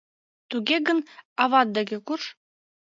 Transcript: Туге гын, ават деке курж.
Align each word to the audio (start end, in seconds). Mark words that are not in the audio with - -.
Туге 0.49 0.77
гын, 0.87 0.99
ават 1.43 1.67
деке 1.75 1.97
курж. 2.07 2.25